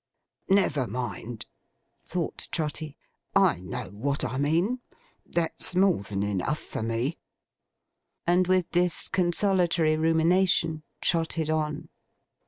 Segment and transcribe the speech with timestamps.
[0.49, 1.45] 'Never mind,'
[2.05, 2.97] thought Trotty.
[3.35, 4.79] 'I know what I mean.
[5.27, 7.19] That's more than enough for me.'
[8.25, 11.89] And with this consolatory rumination, trotted on.